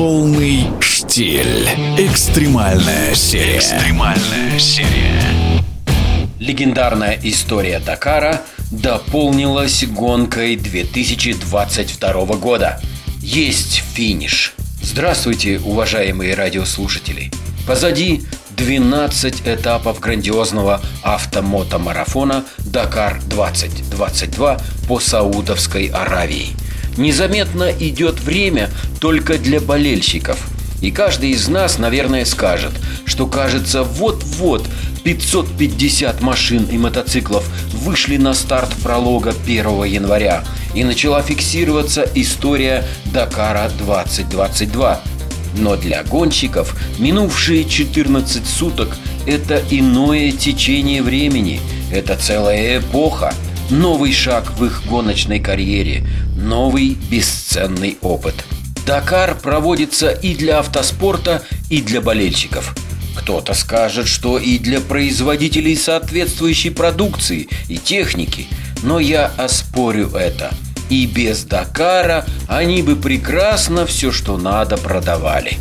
Полный 0.00 0.66
штиль. 0.80 1.68
Экстремальная 1.98 3.14
серия. 3.14 3.58
Экстремальная 3.58 4.58
серия. 4.58 5.62
Легендарная 6.38 7.20
история 7.22 7.80
Дакара 7.80 8.40
дополнилась 8.70 9.84
гонкой 9.84 10.56
2022 10.56 12.24
года. 12.36 12.80
Есть 13.20 13.82
финиш. 13.92 14.54
Здравствуйте, 14.80 15.60
уважаемые 15.62 16.32
радиослушатели. 16.32 17.30
Позади 17.66 18.22
12 18.56 19.42
этапов 19.44 20.00
грандиозного 20.00 20.80
автомотомарафона 21.02 22.46
«Дакар 22.60 23.20
2022» 23.28 24.62
по 24.88 24.98
Саудовской 24.98 25.88
Аравии. 25.88 26.56
Незаметно 27.00 27.72
идет 27.80 28.20
время 28.20 28.70
только 29.00 29.38
для 29.38 29.60
болельщиков– 29.60 30.38
и 30.80 30.90
каждый 30.90 31.30
из 31.30 31.48
нас, 31.48 31.78
наверное, 31.78 32.24
скажет, 32.24 32.72
что 33.04 33.26
кажется, 33.26 33.82
вот-вот 33.82 34.66
550 35.04 36.20
машин 36.22 36.64
и 36.70 36.78
мотоциклов 36.78 37.44
вышли 37.74 38.16
на 38.16 38.34
старт 38.34 38.70
пролога 38.82 39.34
1 39.44 39.84
января, 39.84 40.44
и 40.74 40.84
начала 40.84 41.22
фиксироваться 41.22 42.08
история 42.14 42.84
Дакара 43.12 43.70
2022. 43.78 45.00
Но 45.56 45.76
для 45.76 46.02
гонщиков 46.04 46.74
минувшие 46.98 47.64
14 47.64 48.46
суток– 48.46 48.96
это 49.26 49.60
иное 49.70 50.30
течение 50.30 51.02
времени, 51.02 51.60
это 51.92 52.16
целая 52.16 52.78
эпоха, 52.78 53.34
новый 53.70 54.12
шаг 54.12 54.52
в 54.58 54.64
их 54.64 54.82
гоночной 54.86 55.40
карьере, 55.40 56.04
новый 56.36 56.96
бесценный 57.10 57.98
опыт– 58.00 58.34
Дакар 58.90 59.36
проводится 59.36 60.10
и 60.10 60.34
для 60.34 60.58
автоспорта, 60.58 61.42
и 61.68 61.80
для 61.80 62.00
болельщиков. 62.00 62.74
Кто-то 63.16 63.54
скажет, 63.54 64.08
что 64.08 64.38
и 64.38 64.58
для 64.58 64.80
производителей 64.80 65.76
соответствующей 65.76 66.70
продукции 66.70 67.48
и 67.68 67.76
техники, 67.76 68.46
но 68.82 68.98
я 68.98 69.26
оспорю 69.36 70.10
это. 70.10 70.52
И 70.90 71.06
без 71.06 71.44
Дакара 71.44 72.26
они 72.48 72.82
бы 72.82 72.96
прекрасно 72.96 73.86
все, 73.86 74.12
что 74.12 74.36
надо, 74.36 74.76
продавали. 74.76 75.56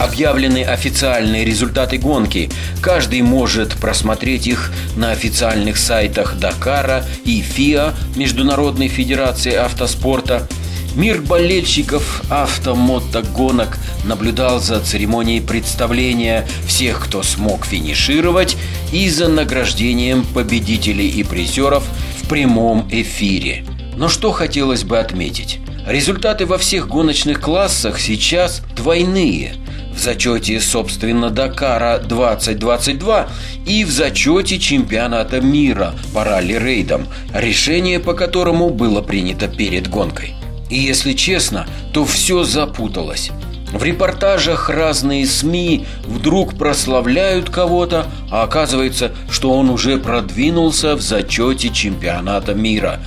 Объявлены 0.00 0.64
официальные 0.64 1.44
результаты 1.44 1.98
гонки. 1.98 2.50
Каждый 2.80 3.22
может 3.22 3.74
просмотреть 3.74 4.48
их 4.48 4.72
на 4.96 5.12
официальных 5.12 5.76
сайтах 5.76 6.36
Дакара 6.38 7.04
и 7.24 7.40
ФИА 7.40 7.94
Международной 8.16 8.88
Федерации 8.88 9.54
Автоспорта– 9.54 10.48
Мир 10.96 11.22
болельщиков 11.22 12.22
автомотогонок 12.30 13.78
наблюдал 14.04 14.60
за 14.60 14.80
церемонией 14.80 15.40
представления 15.40 16.46
всех, 16.66 17.04
кто 17.04 17.24
смог 17.24 17.66
финишировать, 17.66 18.56
и 18.92 19.08
за 19.08 19.28
награждением 19.28 20.24
победителей 20.24 21.08
и 21.08 21.24
призеров 21.24 21.84
в 22.22 22.28
прямом 22.28 22.86
эфире. 22.92 23.64
Но 23.96 24.08
что 24.08 24.32
хотелось 24.32 24.84
бы 24.84 24.98
отметить? 24.98 25.58
Результаты 25.86 26.46
во 26.46 26.58
всех 26.58 26.88
гоночных 26.88 27.40
классах 27.40 27.98
сейчас 28.00 28.62
двойные– 28.76 29.54
в 29.94 29.98
зачете, 29.98 30.60
собственно, 30.60 31.30
Дакара 31.30 31.98
2022 31.98 33.28
и 33.64 33.84
в 33.84 33.90
зачете 33.90 34.58
чемпионата 34.58 35.40
мира 35.40 35.94
по 36.12 36.24
ралли-рейдам, 36.24 37.06
решение 37.32 38.00
по 38.00 38.12
которому 38.14 38.70
было 38.70 39.02
принято 39.02 39.46
перед 39.46 39.88
гонкой. 39.88 40.34
И 40.68 40.78
если 40.78 41.12
честно, 41.12 41.66
то 41.92 42.04
все 42.04 42.42
запуталось. 42.42 43.30
В 43.72 43.82
репортажах 43.82 44.68
разные 44.68 45.26
СМИ 45.26 45.86
вдруг 46.04 46.58
прославляют 46.58 47.50
кого-то, 47.50 48.06
а 48.30 48.42
оказывается, 48.42 49.12
что 49.30 49.52
он 49.52 49.70
уже 49.70 49.98
продвинулся 49.98 50.96
в 50.96 51.00
зачете 51.00 51.70
чемпионата 51.70 52.54
мира. 52.54 53.00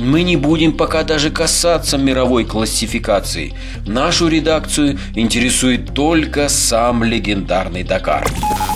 Мы 0.00 0.22
не 0.22 0.36
будем 0.36 0.72
пока 0.72 1.02
даже 1.02 1.30
касаться 1.30 1.98
мировой 1.98 2.46
классификации. 2.46 3.52
Нашу 3.86 4.28
редакцию 4.28 4.98
интересует 5.14 5.92
только 5.92 6.48
сам 6.48 7.04
легендарный 7.04 7.84
Дакар. 7.84 8.26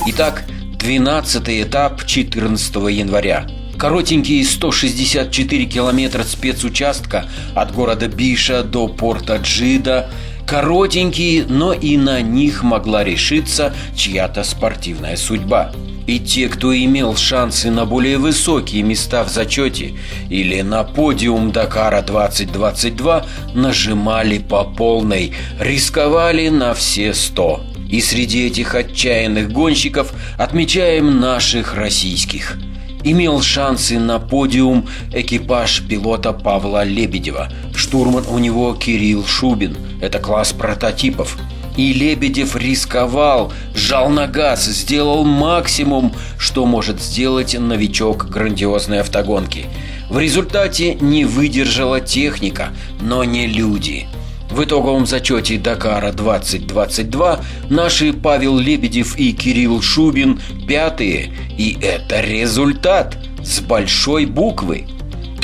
Итак, 0.08 0.44
12 0.78 1.48
этап 1.62 2.04
14 2.04 2.74
января. 2.90 3.46
Коротенькие 3.78 4.44
164 4.44 5.64
километра 5.64 6.24
спецучастка 6.24 7.24
от 7.54 7.72
города 7.72 8.06
Биша 8.06 8.62
до 8.62 8.88
порта 8.88 9.36
Джида 9.36 10.10
Коротенькие, 10.46 11.46
но 11.46 11.72
и 11.72 11.96
на 11.96 12.20
них 12.20 12.62
могла 12.62 13.02
решиться 13.02 13.74
чья-то 13.96 14.44
спортивная 14.44 15.16
судьба. 15.16 15.72
И 16.06 16.18
те, 16.18 16.48
кто 16.48 16.76
имел 16.76 17.16
шансы 17.16 17.70
на 17.70 17.86
более 17.86 18.18
высокие 18.18 18.82
места 18.82 19.24
в 19.24 19.28
зачете 19.28 19.94
или 20.28 20.60
на 20.60 20.84
подиум 20.84 21.50
Дакара 21.50 22.02
2022, 22.02 23.26
нажимали 23.54 24.38
по 24.38 24.64
полной, 24.64 25.32
рисковали 25.58 26.48
на 26.48 26.74
все 26.74 27.14
сто. 27.14 27.60
И 27.90 28.00
среди 28.00 28.46
этих 28.46 28.74
отчаянных 28.74 29.52
гонщиков 29.52 30.12
отмечаем 30.38 31.20
наших 31.20 31.74
российских– 31.74 32.58
имел 33.04 33.42
шансы 33.42 33.98
на 33.98 34.18
подиум 34.18 34.88
экипаж 35.12 35.82
пилота 35.86 36.32
Павла 36.32 36.82
Лебедева. 36.84 37.52
Штурман 37.76 38.24
у 38.28 38.38
него 38.38 38.74
Кирилл 38.74 39.24
Шубин. 39.24 39.76
Это 40.00 40.18
класс 40.18 40.52
прототипов. 40.52 41.36
И 41.76 41.92
Лебедев 41.92 42.56
рисковал, 42.56 43.52
жал 43.84 44.08
на 44.08 44.26
газ, 44.26 44.64
сделал 44.64 45.24
максимум, 45.24 46.12
что 46.38 46.64
может 46.64 47.00
сделать 47.00 47.54
новичок 47.58 48.26
грандиозной 48.30 49.00
автогонки. 49.00 49.66
В 50.08 50.18
результате 50.18 50.94
не 50.94 51.24
выдержала 51.24 52.00
техника, 52.00 52.70
но 53.00 53.24
не 53.24 53.46
люди– 53.46 54.06
в 54.54 54.62
итоговом 54.62 55.04
зачете 55.04 55.58
Дакара 55.58 56.12
2022 56.12 57.40
наши 57.70 58.12
Павел 58.12 58.56
Лебедев 58.56 59.18
и 59.18 59.32
Кирилл 59.32 59.82
Шубин 59.82 60.40
пятые, 60.68 61.32
и 61.58 61.76
это 61.82 62.20
результат 62.20 63.16
с 63.42 63.58
большой 63.58 64.26
буквы. 64.26 64.86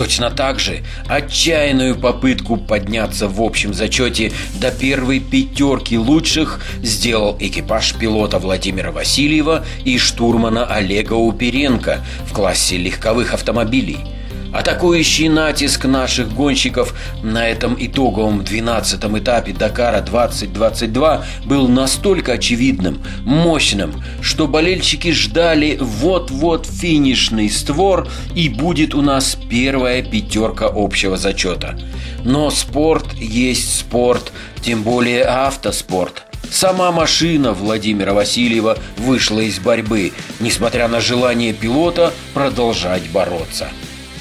Точно 0.00 0.30
так 0.30 0.58
же 0.60 0.82
отчаянную 1.08 1.94
попытку 1.94 2.56
подняться 2.56 3.28
в 3.28 3.42
общем 3.42 3.74
зачете 3.74 4.32
до 4.54 4.70
первой 4.70 5.20
пятерки 5.20 5.98
лучших 5.98 6.64
сделал 6.82 7.36
экипаж 7.38 7.92
пилота 7.96 8.38
Владимира 8.38 8.92
Васильева 8.92 9.62
и 9.84 9.98
штурмана 9.98 10.64
Олега 10.64 11.12
Уперенко 11.12 12.02
в 12.26 12.32
классе 12.32 12.78
легковых 12.78 13.34
автомобилей– 13.34 13.98
Атакующий 14.52 15.28
натиск 15.28 15.84
наших 15.84 16.32
гонщиков 16.32 16.94
на 17.22 17.48
этом 17.48 17.76
итоговом 17.78 18.40
12-м 18.40 19.18
этапе 19.18 19.52
Дакара 19.52 20.00
2022 20.00 21.24
был 21.44 21.68
настолько 21.68 22.32
очевидным, 22.32 23.00
мощным, 23.24 24.02
что 24.20 24.48
болельщики 24.48 25.12
ждали 25.12 25.78
вот-вот 25.80 26.66
финишный 26.66 27.48
створ 27.48 28.08
и 28.34 28.48
будет 28.48 28.94
у 28.94 29.02
нас 29.02 29.36
первая 29.48 30.02
пятерка 30.02 30.70
общего 30.72 31.16
зачета. 31.16 31.78
Но 32.24 32.50
спорт 32.50 33.14
есть 33.14 33.78
спорт, 33.78 34.32
тем 34.62 34.82
более 34.82 35.24
автоспорт– 35.24 36.24
Сама 36.50 36.90
машина 36.90 37.52
Владимира 37.52 38.12
Васильева 38.12 38.76
вышла 38.96 39.38
из 39.38 39.60
борьбы, 39.60 40.12
несмотря 40.40 40.88
на 40.88 41.00
желание 41.00 41.52
пилота 41.52 42.12
продолжать 42.34 43.08
бороться. 43.10 43.68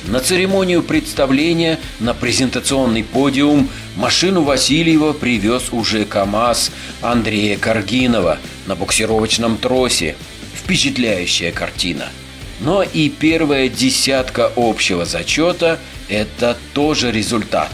На 0.09 0.21
церемонию 0.21 0.81
представления 0.81 1.79
на 1.99 2.15
презентационный 2.15 3.03
подиум 3.03 3.69
машину 3.95 4.41
Васильева 4.41 5.13
привез 5.13 5.71
уже 5.71 6.03
КАМАЗ 6.03 6.71
Андрея 7.03 7.59
Каргинова 7.59 8.39
на 8.65 8.75
буксировочном 8.75 9.57
тросе. 9.57 10.15
Впечатляющая 10.55 11.51
картина. 11.51 12.07
Но 12.59 12.81
и 12.81 13.09
первая 13.09 13.69
десятка 13.69 14.51
общего 14.55 15.05
зачета– 15.05 15.79
это 16.09 16.57
тоже 16.73 17.11
результат. 17.11 17.69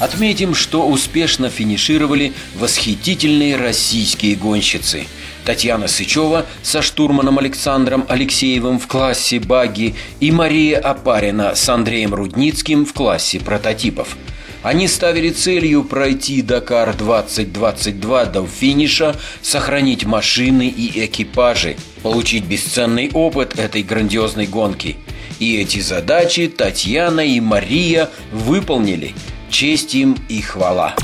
Отметим, 0.00 0.54
что 0.54 0.86
успешно 0.86 1.50
финишировали 1.50 2.32
восхитительные 2.54 3.56
российские 3.56 4.36
гонщицы– 4.36 5.06
Татьяна 5.46 5.86
Сычева 5.86 6.44
со 6.62 6.82
штурманом 6.82 7.38
Александром 7.38 8.04
Алексеевым 8.08 8.80
в 8.80 8.88
классе 8.88 9.38
багги 9.38 9.94
и 10.18 10.32
Мария 10.32 10.78
Апарина 10.80 11.54
с 11.54 11.68
Андреем 11.68 12.12
Рудницким 12.12 12.84
в 12.84 12.92
классе 12.92 13.38
прототипов. 13.38 14.16
Они 14.64 14.88
ставили 14.88 15.30
целью 15.30 15.84
пройти 15.84 16.42
Дакар 16.42 16.92
2022 16.96 18.24
до 18.24 18.44
финиша, 18.44 19.14
сохранить 19.40 20.04
машины 20.04 20.66
и 20.66 21.06
экипажи, 21.06 21.76
получить 22.02 22.44
бесценный 22.44 23.12
опыт 23.14 23.56
этой 23.56 23.84
грандиозной 23.84 24.48
гонки. 24.48 24.96
И 25.38 25.56
эти 25.58 25.78
задачи 25.78 26.48
Татьяна 26.48 27.20
и 27.20 27.38
Мария 27.38 28.10
выполнили. 28.32 29.14
Честь 29.48 29.94
им 29.94 30.16
и 30.28 30.40
хвала. 30.40 30.96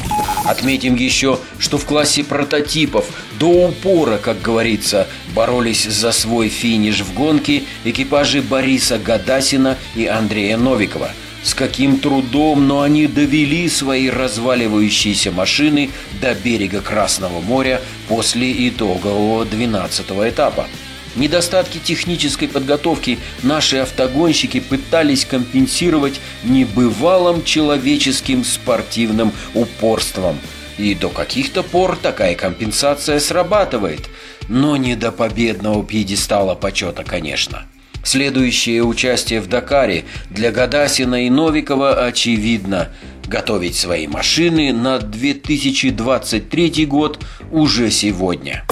Отметим 0.53 0.97
еще, 0.97 1.39
что 1.59 1.79
в 1.79 1.87
классе 1.87 2.23
прототипов 2.25 3.07
до 3.41 3.69
упора, 3.69 4.19
как 4.19 4.43
говорится, 4.43 5.09
боролись 5.35 5.85
за 5.85 6.13
свой 6.13 6.51
финиш 6.51 7.01
в 7.01 7.15
гонке 7.15 7.63
экипажи 7.85 8.43
Бориса 8.43 8.99
Гадасина 8.99 9.79
и 9.97 10.05
Андрея 10.05 10.59
Новикова. 10.59 11.13
С 11.43 11.55
каким 11.55 11.99
трудом, 12.01 12.69
но 12.69 12.83
они 12.83 13.07
довели 13.07 13.67
свои 13.71 14.11
разваливающиеся 14.11 15.33
машины 15.33 15.89
до 16.21 16.35
берега 16.35 16.83
Красного 16.83 17.41
моря 17.41 17.81
после 18.07 18.69
итогового 18.69 19.47
12 19.47 20.07
этапа. 20.29 20.67
Недостатки 21.14 21.79
технической 21.79 22.49
подготовки 22.49 23.19
наши 23.43 23.76
автогонщики 23.76 24.61
пытались 24.61 25.26
компенсировать 25.26 26.20
небывалым 26.43 27.44
человеческим 27.44 28.44
спортивным 28.44 29.32
упорством. 29.55 30.38
И 30.79 30.94
до 30.94 31.11
каких-то 31.11 31.62
пор 31.62 31.97
такая 31.97 32.35
компенсация 32.35 33.20
срабатывает, 33.20 34.09
но 34.49 34.76
не 34.79 34.97
до 34.97 35.12
победного 35.12 35.85
пьедестала 35.85 36.55
почета, 36.55 37.05
конечно. 37.05 37.65
Следующее 38.03 38.82
участие 38.82 39.41
в 39.43 39.49
Дакаре 39.49 40.05
для 40.31 40.50
Гадасина 40.50 41.26
и 41.26 41.31
Новикова 41.31 42.06
очевидно. 42.06 42.88
Готовить 43.26 43.76
свои 43.76 44.06
машины 44.06 44.73
на 44.73 44.99
2023 44.99 46.87
год 46.87 47.23
уже 47.53 47.91
сегодня. 47.91 48.65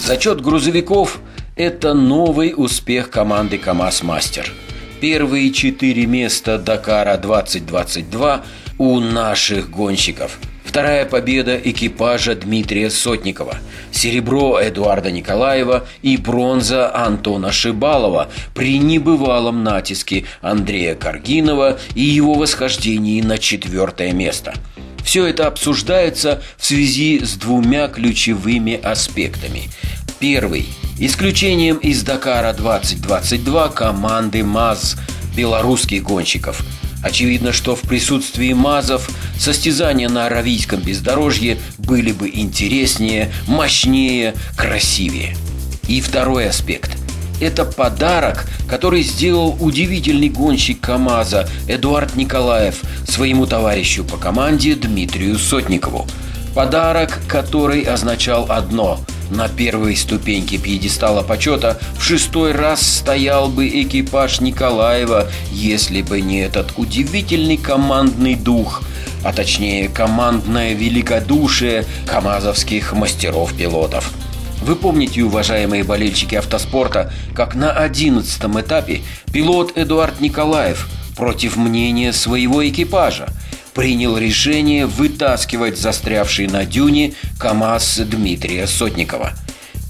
Зачет 0.00 0.40
грузовиков– 0.40 1.20
это 1.56 1.94
новый 1.94 2.52
успех 2.54 3.08
команды 3.08 3.56
КАМАЗ 3.56 4.02
Мастер. 4.02 4.52
Первые 5.00 5.50
четыре 5.52 6.04
места 6.04 6.58
Дакара 6.58 7.16
2022 7.16 8.44
у 8.76 9.00
наших 9.00 9.70
гонщиков. 9.70 10.38
Вторая 10.64 11.06
победа 11.06 11.56
экипажа 11.56 12.34
Дмитрия 12.34 12.90
Сотникова, 12.90 13.56
серебро 13.90 14.60
Эдуарда 14.60 15.10
Николаева 15.10 15.86
и 16.02 16.18
бронза 16.18 16.94
Антона 16.94 17.50
Шибалова 17.52 18.28
при 18.54 18.78
небывалом 18.78 19.64
натиске 19.64 20.26
Андрея 20.42 20.94
Каргинова 20.94 21.78
и 21.94 22.02
его 22.02 22.34
восхождении 22.34 23.22
на 23.22 23.38
четвертое 23.38 24.12
место. 24.12 24.52
Все 25.02 25.24
это 25.26 25.46
обсуждается 25.46 26.42
в 26.58 26.66
связи 26.66 27.20
с 27.24 27.36
двумя 27.36 27.88
ключевыми 27.88 28.74
аспектами. 28.74 29.70
Первый– 30.20 30.66
Исключением 30.98 31.76
из 31.76 32.02
Дакара 32.04 32.54
2022 32.54 33.68
команды 33.68 34.42
МАЗ 34.42 34.96
белорусских 35.36 36.02
гонщиков. 36.02 36.62
Очевидно, 37.02 37.52
что 37.52 37.76
в 37.76 37.82
присутствии 37.82 38.54
МАЗов 38.54 39.10
состязания 39.38 40.08
на 40.08 40.24
Аравийском 40.24 40.80
бездорожье 40.80 41.58
были 41.76 42.12
бы 42.12 42.30
интереснее, 42.32 43.30
мощнее, 43.46 44.34
красивее. 44.56 45.36
И 45.86 46.00
второй 46.00 46.48
аспект– 46.48 46.96
это 47.42 47.66
подарок, 47.66 48.46
который 48.66 49.02
сделал 49.02 49.54
удивительный 49.60 50.30
гонщик 50.30 50.80
КАМАЗа 50.80 51.46
Эдуард 51.68 52.16
Николаев 52.16 52.80
своему 53.06 53.44
товарищу 53.44 54.02
по 54.02 54.16
команде 54.16 54.74
Дмитрию 54.74 55.38
Сотникову. 55.38 56.06
Подарок, 56.54 57.18
который 57.28 57.82
означал 57.82 58.46
одно– 58.48 58.98
на 59.30 59.48
первой 59.48 59.96
ступеньке 59.96 60.58
пьедестала 60.58 61.22
почета 61.22 61.78
в 61.98 62.02
шестой 62.02 62.52
раз 62.52 62.80
стоял 62.80 63.48
бы 63.48 63.68
экипаж 63.68 64.40
Николаева, 64.40 65.28
если 65.50 66.02
бы 66.02 66.20
не 66.20 66.40
этот 66.40 66.72
удивительный 66.76 67.56
командный 67.56 68.34
дух, 68.34 68.82
а 69.24 69.32
точнее 69.32 69.88
командное 69.88 70.74
великодушие 70.74 71.84
камазовских 72.06 72.92
мастеров-пилотов. 72.92 74.12
Вы 74.62 74.74
помните, 74.74 75.22
уважаемые 75.22 75.84
болельщики 75.84 76.34
автоспорта, 76.34 77.12
как 77.34 77.54
на 77.54 77.72
одиннадцатом 77.72 78.60
этапе 78.60 79.02
пилот 79.32 79.76
Эдуард 79.76 80.20
Николаев 80.20 80.88
против 81.16 81.56
мнения 81.56 82.12
своего 82.12 82.66
экипажа– 82.66 83.28
принял 83.76 84.16
решение 84.16 84.86
вытаскивать 84.86 85.78
застрявший 85.78 86.48
на 86.48 86.64
дюне 86.64 87.12
КАМАЗ 87.38 88.00
Дмитрия 88.06 88.66
Сотникова. 88.66 89.32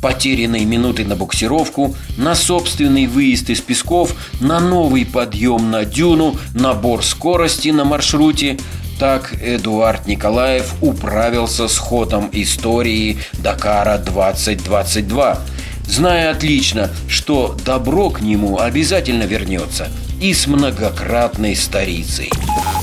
Потерянные 0.02 0.64
минуты 0.64 1.04
на 1.04 1.14
буксировку, 1.14 1.94
на 2.18 2.34
собственный 2.34 3.06
выезд 3.06 3.48
из 3.48 3.60
Песков, 3.60 4.14
на 4.40 4.58
новый 4.58 5.06
подъем 5.06 5.70
на 5.70 5.84
дюну, 5.84 6.36
набор 6.52 7.04
скорости 7.04 7.68
на 7.68 7.84
маршруте– 7.84 8.58
так 8.98 9.34
Эдуард 9.42 10.06
Николаев 10.06 10.72
управился 10.80 11.68
с 11.68 11.76
ходом 11.76 12.30
истории 12.32 13.18
Дакара 13.34 13.98
2022, 13.98 15.38
зная 15.86 16.30
отлично, 16.30 16.90
что 17.06 17.54
добро 17.62 18.08
к 18.08 18.22
нему 18.22 18.58
обязательно 18.58 19.24
вернется 19.24 19.88
и 20.18 20.32
с 20.32 20.46
многократной 20.46 21.54
старицей. 21.54 22.30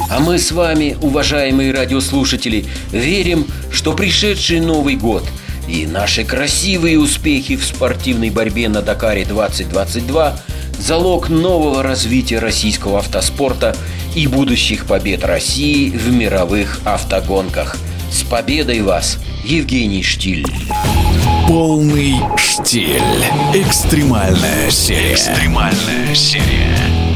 А 0.10 0.20
мы 0.20 0.38
с 0.38 0.52
вами, 0.52 0.98
уважаемые 1.02 1.74
радиослушатели, 1.74 2.66
верим, 2.92 3.48
что 3.72 3.94
пришедший 3.94 4.60
Новый 4.60 4.96
год 4.96 5.24
и 5.68 5.86
наши 5.88 6.24
красивые 6.24 7.00
успехи 7.00 7.56
в 7.56 7.66
спортивной 7.66 8.30
борьбе 8.30 8.70
на 8.70 8.82
Дакаре 8.82 9.26
2022– 9.26 10.40
залог 10.84 11.30
нового 11.30 11.82
развития 11.82 12.40
российского 12.40 13.00
автоспорта 13.00 13.76
и 14.16 14.28
будущих 14.28 14.86
побед 14.86 15.24
России 15.24 15.90
в 15.90 16.12
мировых 16.12 16.82
автогонках. 16.84 17.78
С 18.12 18.24
победой 18.24 18.82
вас, 18.82 19.18
Евгений 19.44 20.04
Штиль! 20.04 20.46
Полный 21.48 22.16
штиль. 22.38 23.02
Экстремальная 23.54 24.70
серия. 24.70 25.14
Экстремальная 25.14 26.16
серия. 26.16 27.13